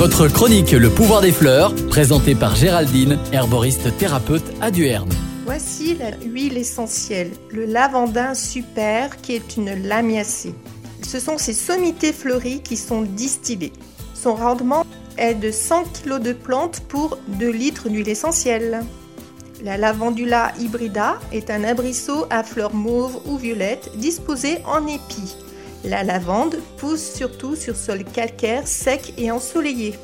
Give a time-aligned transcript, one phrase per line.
[0.00, 5.10] Votre chronique Le pouvoir des fleurs, présentée par Géraldine, herboriste thérapeute à Duerne.
[5.44, 10.54] Voici la huile essentielle, le lavandin super qui est une lamiacée.
[11.02, 13.74] Ce sont ces sommités fleuries qui sont distillées.
[14.14, 14.86] Son rendement
[15.18, 18.80] est de 100 kg de plantes pour 2 litres d'huile essentielle.
[19.62, 25.36] La lavandula hybrida est un abrisseau à fleurs mauves ou violettes disposé en épis.
[25.84, 29.98] La lavande pousse surtout sur sol calcaire, sec et ensoleillé.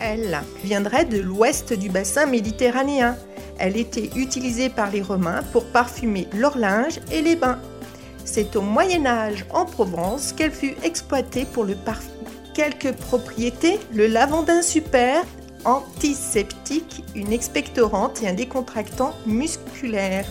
[0.00, 3.16] Elle viendrait de l'ouest du bassin méditerranéen.
[3.58, 7.58] Elle était utilisée par les Romains pour parfumer leur linge et les bains.
[8.24, 12.12] C'est au Moyen Âge en Provence qu'elle fut exploitée pour le parfum.
[12.54, 15.24] Quelques propriétés, le lavandin super,
[15.64, 20.26] antiseptique, une expectorante et un décontractant musculaire.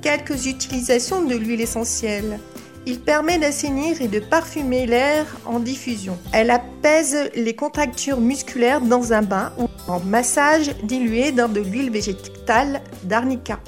[0.00, 2.40] Quelques utilisations de l'huile essentielle.
[2.84, 6.18] Il permet d'assainir et de parfumer l'air en diffusion.
[6.32, 11.90] Elle apaise les contractures musculaires dans un bain ou en massage dilué dans de l'huile
[11.90, 13.60] végétale d'arnica.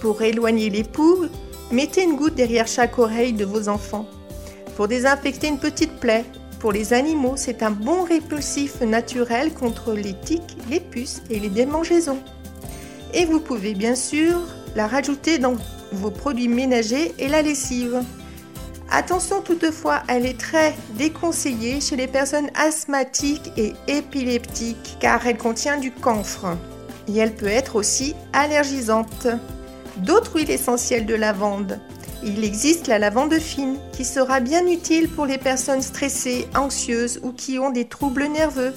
[0.00, 1.26] Pour éloigner les poux,
[1.70, 4.06] mettez une goutte derrière chaque oreille de vos enfants.
[4.76, 6.24] Pour désinfecter une petite plaie,
[6.58, 11.50] pour les animaux, c'est un bon répulsif naturel contre les tiques, les puces et les
[11.50, 12.18] démangeaisons.
[13.12, 14.40] Et vous pouvez bien sûr
[14.74, 15.54] la rajouter dans
[15.92, 18.02] vos produits ménagers et la lessive.
[18.90, 25.78] Attention toutefois, elle est très déconseillée chez les personnes asthmatiques et épileptiques car elle contient
[25.78, 26.56] du camphre
[27.08, 29.26] et elle peut être aussi allergisante.
[29.98, 31.78] D'autres huiles essentielles de lavande.
[32.22, 37.32] Il existe la lavande fine qui sera bien utile pour les personnes stressées, anxieuses ou
[37.32, 38.72] qui ont des troubles nerveux.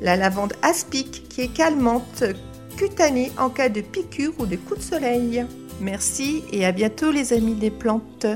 [0.00, 2.24] La lavande aspic qui est calmante,
[2.76, 5.44] cutanée en cas de piqûre ou de coup de soleil.
[5.80, 8.26] Merci et à bientôt les amis des plantes.